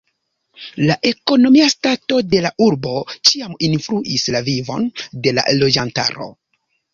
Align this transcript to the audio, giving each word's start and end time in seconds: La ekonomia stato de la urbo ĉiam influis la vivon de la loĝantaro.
La 0.89 0.93
ekonomia 1.09 1.67
stato 1.73 2.17
de 2.31 2.39
la 2.45 2.51
urbo 2.69 2.95
ĉiam 3.31 3.53
influis 3.69 4.25
la 4.37 4.43
vivon 4.49 4.89
de 5.29 5.35
la 5.41 5.45
loĝantaro. 5.61 6.33